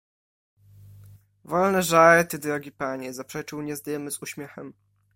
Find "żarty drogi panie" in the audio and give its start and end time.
1.83-3.13